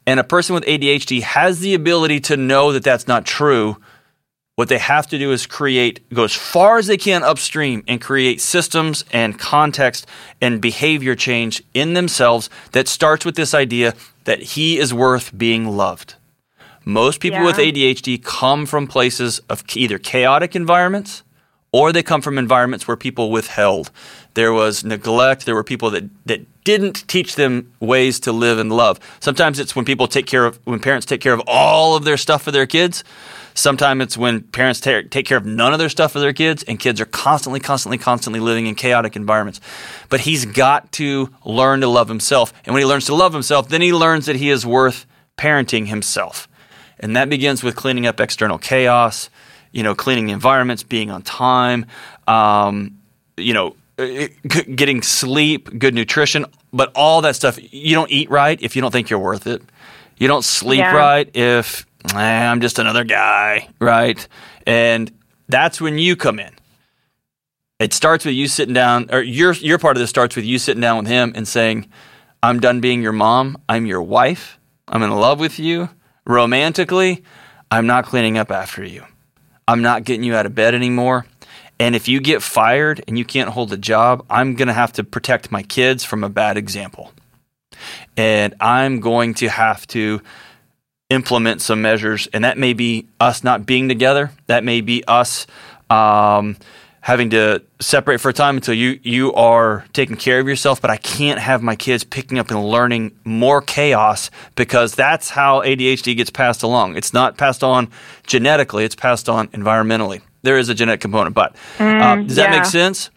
[0.07, 3.77] And a person with ADHD has the ability to know that that's not true
[4.63, 8.01] what they have to do is create, go as far as they can upstream and
[8.01, 10.07] create systems and context
[10.41, 15.67] and behavior change in themselves that starts with this idea that he is worth being
[15.67, 16.15] loved.
[16.85, 21.25] Most people with ADHD come from places of either chaotic environments
[21.73, 23.91] or they come from environments where people withheld.
[24.35, 25.45] There was neglect.
[25.45, 29.01] There were people that, that didn't teach them ways to live and love.
[29.19, 32.17] Sometimes it's when people take care of, when parents take care of all of their
[32.17, 33.03] stuff for their kids.
[33.55, 36.63] Sometimes it's when parents ta- take care of none of their stuff for their kids,
[36.63, 39.61] and kids are constantly, constantly, constantly living in chaotic environments.
[40.09, 42.53] But he's got to learn to love himself.
[42.65, 45.87] And when he learns to love himself, then he learns that he is worth parenting
[45.87, 46.49] himself.
[47.01, 49.29] And that begins with cleaning up external chaos,
[49.73, 51.87] you know, cleaning the environments, being on time,
[52.29, 52.99] um,
[53.37, 54.29] you know, uh,
[54.75, 57.59] getting sleep, good nutrition, but all that stuff.
[57.73, 59.63] You don't eat right if you don't think you're worth it.
[60.17, 60.95] You don't sleep Yeah.
[60.95, 61.85] right if
[62.15, 64.27] "Eh, I'm just another guy, right?
[64.67, 65.11] And
[65.49, 66.53] that's when you come in.
[67.79, 70.59] It starts with you sitting down, or your your part of this starts with you
[70.59, 71.89] sitting down with him and saying,
[72.43, 73.59] "I'm done being your mom.
[73.69, 74.59] I'm your wife.
[74.89, 75.89] I'm in love with you
[76.27, 77.23] romantically.
[77.71, 79.05] I'm not cleaning up after you.
[79.67, 81.27] I'm not getting you out of bed anymore."
[81.81, 84.93] And if you get fired and you can't hold a job, I'm going to have
[84.93, 87.11] to protect my kids from a bad example.
[88.17, 90.23] And I'm going to have to
[91.13, 92.27] implement some measures.
[92.33, 94.31] And that may be us not being together.
[94.47, 95.47] That may be us
[95.91, 96.57] um,
[97.03, 100.81] having to separate for a time until you, you are taking care of yourself.
[100.81, 105.61] But I can't have my kids picking up and learning more chaos because that's how
[105.63, 106.97] ADHD gets passed along.
[106.97, 107.91] It's not passed on
[108.27, 110.23] genetically, it's passed on environmentally.
[110.43, 112.59] There is a genetic component, but uh, does that yeah.
[112.59, 113.11] make sense?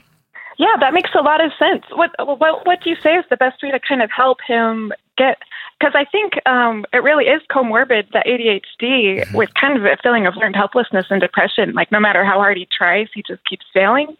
[0.58, 1.84] Yeah, that makes a lot of sense.
[1.92, 4.94] What what what do you say is the best way to kind of help him
[5.18, 5.38] get?
[5.80, 9.36] Because I think um, it really is comorbid, the ADHD, Mm-hmm.
[9.38, 11.74] with kind of a feeling of learned helplessness and depression.
[11.74, 14.16] Like no matter how hard he tries, he just keeps failing,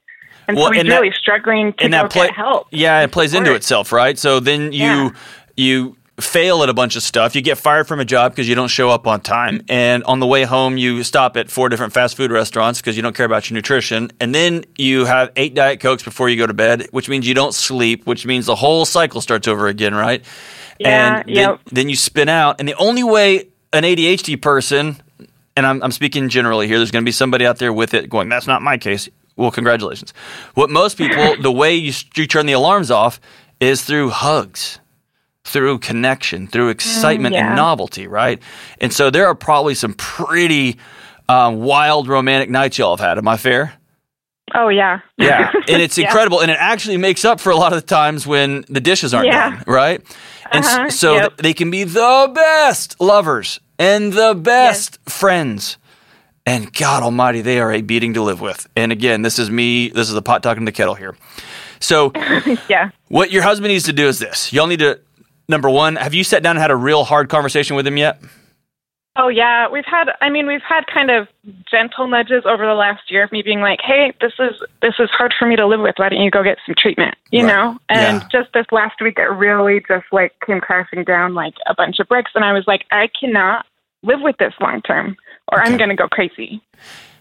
[0.48, 2.68] and Well, so he's and that- really struggling to go that play, get help.
[2.72, 4.18] Yeah, it plays into itself, right?
[4.20, 5.10] So then you Yeah.
[5.56, 7.36] you fail at a bunch of stuff.
[7.36, 10.20] You get fired from a job because you don't show up on time, and on
[10.20, 13.26] the way home you stop at four different fast food restaurants because you don't care
[13.26, 16.88] about your nutrition, and then you have eight diet cokes before you go to bed,
[16.92, 20.24] which means you don't sleep, which means the whole cycle starts over again, right?
[20.80, 21.60] Yeah, and then, yep.
[21.72, 24.98] then you spin out, and the only way an ADHD person
[25.56, 26.78] and I'm, I'm speaking generally here.
[26.78, 29.10] There's going to be somebody out there with it going, that's not my case.
[29.38, 30.14] Well, congratulations.
[30.54, 33.20] What most people, the way you, you turn the alarms off
[33.60, 34.80] is through hugs,
[35.44, 37.48] through connection, through excitement yeah.
[37.48, 38.42] and novelty, right?
[38.80, 40.78] And so there are probably some pretty
[41.28, 43.18] um, wild romantic nights y'all have had.
[43.18, 43.74] Am I fair?
[44.54, 46.06] Oh yeah, Yeah, and it's Yeah.
[46.06, 49.14] incredible, and it actually makes up for a lot of the times when the dishes
[49.14, 49.50] aren't Yeah.
[49.50, 50.02] done, right?
[50.52, 51.30] And Uh-huh, so yep.
[51.30, 55.78] th- they can be the best lovers and the best friends.
[56.46, 58.68] And God Almighty, they are a beating to live with.
[58.76, 59.90] And again, this is me.
[59.90, 61.16] This is the pot talking to the kettle here.
[61.80, 62.12] So,
[62.70, 62.92] yeah.
[63.08, 65.00] what your husband needs to do is this: y'all need to
[65.50, 65.96] number one.
[65.96, 68.22] Have you sat down and had a real hard conversation with him yet?
[69.18, 70.10] Oh yeah, we've had.
[70.20, 71.28] I mean, we've had kind of
[71.70, 75.10] gentle nudges over the last year of me being like, "Hey, this is this is
[75.12, 75.96] hard for me to live with.
[75.98, 77.54] Why don't you go get some treatment?" You Right.
[77.54, 77.78] know.
[77.88, 78.28] And Yeah.
[78.42, 82.10] just this last week, it really just like came crashing down like a bunch of
[82.10, 83.66] bricks, and I was like, I cannot
[84.04, 85.16] live with this long term,
[85.52, 85.68] or Okay.
[85.72, 86.62] I'm going to go crazy.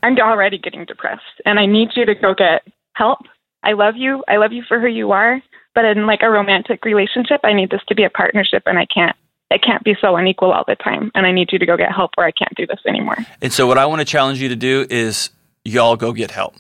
[0.03, 3.21] I'm already getting depressed, and I need you to go get help.
[3.63, 4.25] I love you.
[4.29, 5.41] I love you for who you are.
[5.77, 8.87] But in like a romantic relationship, I need this to be a partnership, and I
[8.87, 9.17] can't.
[9.51, 11.93] It can't be so unequal all the time, and I need you to go get
[11.93, 13.17] help, or I can't do this anymore.
[13.43, 15.31] And so, what I want to challenge you to do is
[15.65, 16.55] y'all go get help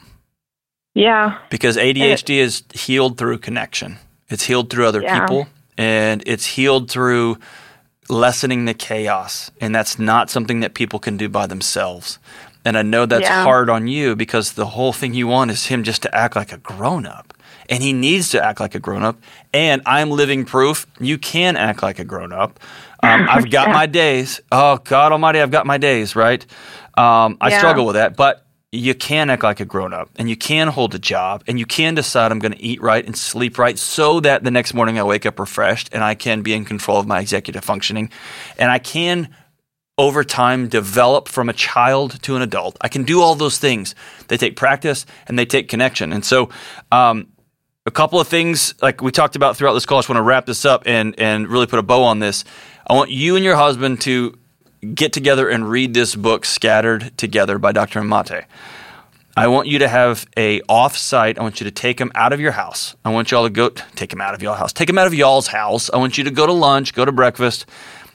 [0.94, 3.98] Yeah, because ADHD is healed through connection.
[4.28, 5.20] It's healed through other Yeah.
[5.20, 7.38] people, and it's healed through
[8.08, 9.50] lessening the chaos.
[9.60, 12.18] And that's not something that people can do by themselves.
[12.64, 13.42] And I know that's Yeah.
[13.44, 16.52] hard on you because the whole thing you want is him just to act like
[16.52, 17.32] a grown up.
[17.68, 19.18] And he needs to act like a grown up.
[19.52, 22.60] And I'm living proof you can act like a grown up.
[23.02, 24.40] Um, I've got my days.
[24.52, 26.44] Oh, God Almighty, I've got my days, right?
[26.96, 27.58] Um, I Yeah.
[27.58, 28.16] struggle with that.
[28.16, 28.40] But
[28.72, 31.64] you can act like a grown up and you can hold a job and you
[31.66, 34.98] can decide I'm going to eat right and sleep right so that the next morning
[34.98, 38.10] I wake up refreshed and I can be in control of my executive functioning.
[38.58, 39.28] And I can
[39.96, 42.76] over time develop from a child to an adult.
[42.80, 43.94] I can do all those things.
[44.26, 46.12] They take practice and they take connection.
[46.12, 46.50] And so,
[46.90, 47.28] um,
[47.86, 49.98] a couple of things like we talked about throughout this call.
[49.98, 52.44] I just want to wrap this up and and really put a bow on this.
[52.86, 54.38] I want you and your husband to
[54.94, 57.98] get together and read this book, Scattered Together by Dr.
[58.00, 58.44] Amate.
[59.36, 61.38] I want you to have a off-site.
[61.38, 62.94] I want you to take him out of your house.
[63.04, 64.72] I want y'all to go take him out of y'all house.
[64.72, 65.90] Take him out of y'all's house.
[65.90, 67.66] I want you to go to lunch, go to breakfast.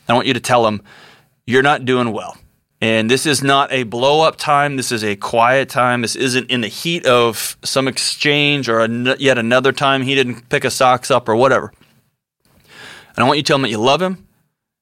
[0.07, 0.81] I want you to tell him
[1.45, 2.37] you're not doing well.
[2.81, 4.77] And this is not a blow up time.
[4.77, 6.01] This is a quiet time.
[6.01, 10.47] This isn't in the heat of some exchange or an- yet another time he didn't
[10.47, 11.73] pick his socks up or whatever.
[13.15, 14.27] And I want you to tell him that you love him,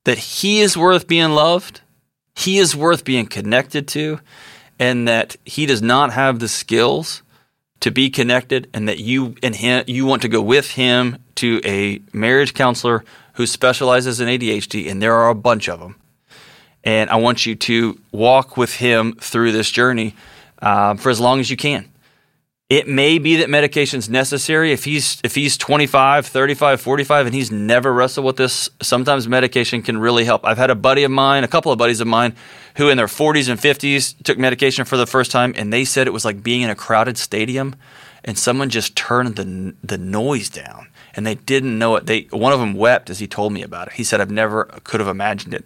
[0.06, 1.82] that he is worth being loved,
[2.36, 4.20] he is worth being connected to,
[4.78, 7.24] and that he does not have the skills
[7.80, 11.62] to be connected, and that you and him you want to go with him to
[11.66, 15.96] a marriage counselor who specializes in ADHD, and there are a bunch of them.
[16.88, 20.16] And I want you to walk with him through this journey
[20.62, 21.92] uh, for as long as you can.
[22.70, 27.52] It may be that medication's necessary if he's if he's 25, 35, 45 and he's
[27.52, 28.70] never wrestled with this.
[28.82, 30.46] Sometimes medication can really help.
[30.46, 32.34] I've had a buddy of mine, a couple of buddies of mine
[32.78, 36.08] who in their 40s and 50s took medication for the first time and they said
[36.08, 37.76] it was like being in a crowded stadium
[38.24, 42.06] and someone just turned the the noise down and they didn't know it.
[42.06, 43.94] They one of them wept as he told me about it.
[43.94, 45.66] He said I've never could have imagined it.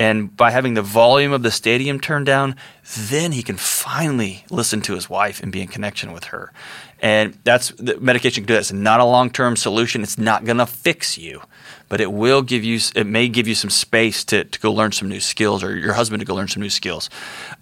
[0.00, 2.54] And by having the volume of the stadium turned down,
[2.96, 6.52] then he can finally listen to his wife and be in connection with her.
[7.00, 8.60] And that's the medication can do that.
[8.60, 10.02] It's not a long term solution.
[10.02, 11.42] It's not going to fix you,
[11.88, 12.80] but it will give you.
[12.96, 15.92] It may give you some space to, to go learn some new skills, or your
[15.92, 17.08] husband to go learn some new skills.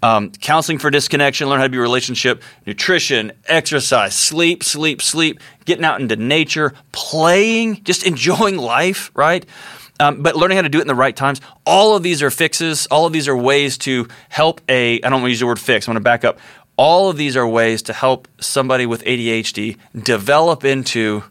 [0.01, 5.39] Um, counseling for disconnection, learn how to be a relationship, nutrition, exercise, sleep, sleep, sleep.
[5.65, 9.11] Getting out into nature, playing, just enjoying life.
[9.13, 9.45] Right.
[9.99, 11.41] Um, but learning how to do it in the right times.
[11.65, 12.85] All of these are fixes.
[12.87, 15.01] All of these are ways to help a.
[15.01, 15.87] I don't want to use the word fix.
[15.87, 16.39] I'm going to back up.
[16.77, 21.23] All of these are ways to help somebody with ADHD develop into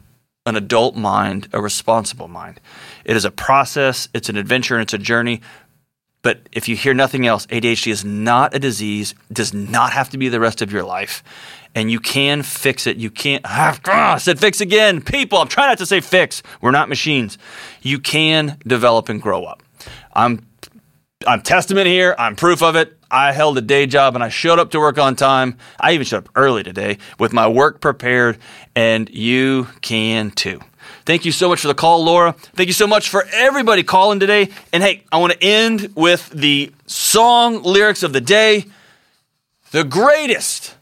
[0.45, 2.59] an adult mind, a responsible mind.
[3.05, 4.09] It is a process.
[4.13, 4.75] It's an adventure.
[4.75, 5.41] And it's a journey.
[6.21, 9.15] But if you hear nothing else, ADHD is not a disease.
[9.31, 11.23] Does not have to be the rest of your life.
[11.77, 12.97] And you can fix it.
[12.97, 13.43] You can't.
[13.45, 14.99] Ah, I said fix again.
[14.99, 16.41] People, I'm trying not to say fix.
[16.59, 17.37] We're not machines.
[17.83, 19.61] You can develop and grow up.
[20.13, 20.47] I'm
[21.27, 22.15] I'm testament here.
[22.17, 22.97] I'm proof of it.
[23.11, 25.55] I held a day job and I showed up to work on time.
[25.79, 28.39] I even showed up early today with my work prepared,
[28.75, 30.59] and you can too.
[31.05, 32.31] Thank you so much for the call, Laura.
[32.33, 34.49] Thank you so much for everybody calling today.
[34.73, 38.65] And hey, I want to end with the song lyrics of the day.
[39.69, 40.76] The greatest,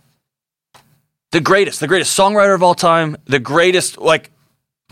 [1.36, 4.32] the greatest, the greatest songwriter of all time, the greatest, like,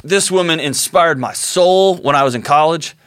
[0.04, 2.98] this woman inspired my soul when I was in college.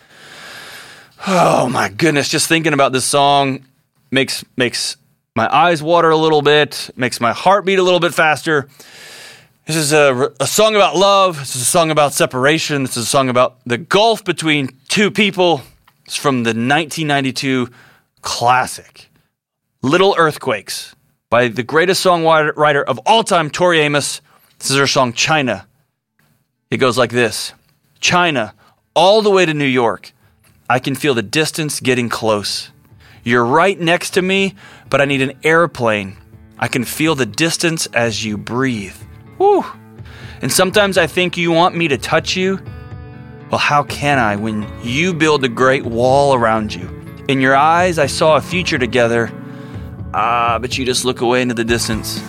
[1.26, 3.66] Oh my goodness, just thinking about this song
[4.10, 4.96] makes makes
[5.34, 8.70] my eyes water a little bit, makes my heart beat a little bit faster.
[9.66, 11.36] This is a, a song about love.
[11.36, 12.84] This is a song about separation.
[12.84, 15.60] This is a song about the gulf between two people.
[16.06, 17.68] It's from the 1992
[18.22, 19.10] classic,
[19.82, 20.95] Little Earthquakes,
[21.30, 24.20] by the greatest songwriter of all time, Tori Amos.
[24.58, 25.66] This is her song, China.
[26.70, 27.52] It goes like this
[28.00, 28.54] China,
[28.94, 30.12] all the way to New York.
[30.68, 32.70] I can feel the distance getting close.
[33.22, 34.54] You're right next to me,
[34.88, 36.16] but I need an airplane.
[36.58, 38.96] I can feel the distance as you breathe.
[39.36, 39.64] Whew.
[40.42, 42.60] And sometimes I think you want me to touch you.
[43.50, 46.88] Well, how can I when you build a great wall around you?
[47.28, 49.32] In your eyes, I saw a future together.
[50.18, 52.22] Ah, but you just look away into the distance.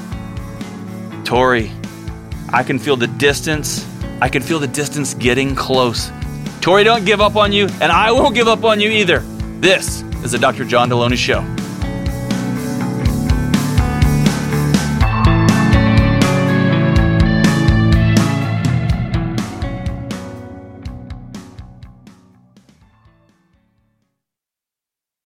[1.24, 1.72] Tori,
[2.50, 3.88] I can feel the distance.
[4.22, 6.12] I can feel the distance getting close.
[6.60, 9.20] Tori, don't give up on you, and I won't give up on you either.
[9.62, 10.66] This is the Dr.
[10.66, 11.40] John Delony Show.